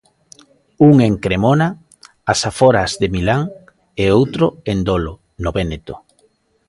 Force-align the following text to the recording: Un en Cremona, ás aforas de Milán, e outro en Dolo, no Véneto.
Un 0.87 0.95
en 1.07 1.13
Cremona, 1.25 1.67
ás 2.31 2.41
aforas 2.49 2.91
de 3.01 3.07
Milán, 3.15 3.41
e 4.03 4.05
outro 4.19 4.45
en 4.71 4.77
Dolo, 4.87 5.13
no 5.43 5.51
Véneto. 5.57 5.95